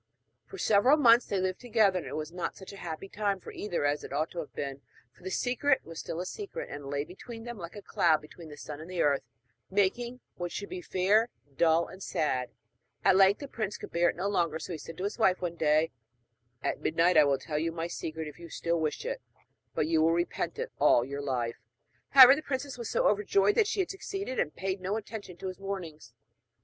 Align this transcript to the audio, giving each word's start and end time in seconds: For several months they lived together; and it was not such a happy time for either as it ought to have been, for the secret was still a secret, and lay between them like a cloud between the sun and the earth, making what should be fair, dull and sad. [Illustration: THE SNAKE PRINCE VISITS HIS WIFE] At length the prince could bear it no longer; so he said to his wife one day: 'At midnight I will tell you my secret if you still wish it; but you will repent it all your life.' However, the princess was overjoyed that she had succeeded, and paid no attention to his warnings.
For 0.47 0.57
several 0.57 0.97
months 0.97 1.27
they 1.27 1.39
lived 1.39 1.59
together; 1.59 1.99
and 1.99 2.07
it 2.07 2.15
was 2.15 2.31
not 2.31 2.55
such 2.57 2.73
a 2.73 2.77
happy 2.77 3.07
time 3.07 3.39
for 3.39 3.51
either 3.51 3.85
as 3.85 4.03
it 4.03 4.11
ought 4.11 4.31
to 4.31 4.39
have 4.39 4.51
been, 4.55 4.81
for 5.11 5.21
the 5.21 5.29
secret 5.29 5.85
was 5.85 5.99
still 5.99 6.19
a 6.19 6.25
secret, 6.25 6.69
and 6.71 6.87
lay 6.87 7.03
between 7.05 7.43
them 7.43 7.59
like 7.59 7.75
a 7.75 7.83
cloud 7.83 8.19
between 8.19 8.49
the 8.49 8.57
sun 8.57 8.81
and 8.81 8.89
the 8.89 9.03
earth, 9.03 9.21
making 9.69 10.19
what 10.37 10.51
should 10.51 10.69
be 10.69 10.81
fair, 10.81 11.29
dull 11.55 11.85
and 11.87 12.01
sad. 12.01 12.49
[Illustration: 13.05 13.05
THE 13.05 13.09
SNAKE 13.11 13.11
PRINCE 13.11 13.13
VISITS 13.13 13.13
HIS 13.13 13.13
WIFE] 13.13 13.13
At 13.13 13.17
length 13.17 13.39
the 13.39 13.55
prince 13.55 13.77
could 13.77 13.91
bear 13.91 14.09
it 14.09 14.15
no 14.15 14.27
longer; 14.27 14.57
so 14.59 14.71
he 14.71 14.77
said 14.79 14.97
to 14.97 15.03
his 15.03 15.19
wife 15.19 15.41
one 15.43 15.55
day: 15.55 15.91
'At 16.63 16.81
midnight 16.81 17.17
I 17.17 17.23
will 17.23 17.37
tell 17.37 17.59
you 17.59 17.71
my 17.71 17.85
secret 17.85 18.27
if 18.27 18.39
you 18.39 18.49
still 18.49 18.79
wish 18.79 19.05
it; 19.05 19.21
but 19.75 19.85
you 19.85 20.01
will 20.01 20.13
repent 20.13 20.57
it 20.57 20.71
all 20.79 21.05
your 21.05 21.21
life.' 21.21 21.61
However, 22.09 22.35
the 22.35 22.41
princess 22.41 22.75
was 22.75 22.95
overjoyed 22.95 23.53
that 23.53 23.67
she 23.67 23.81
had 23.81 23.91
succeeded, 23.91 24.39
and 24.39 24.55
paid 24.55 24.81
no 24.81 24.97
attention 24.97 25.37
to 25.37 25.47
his 25.47 25.59
warnings. 25.59 26.11